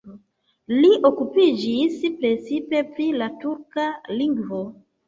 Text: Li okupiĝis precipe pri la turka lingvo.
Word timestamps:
Li 0.75 0.89
okupiĝis 1.09 2.01
precipe 2.17 2.83
pri 2.97 3.09
la 3.21 3.31
turka 3.47 3.89
lingvo. 4.21 4.69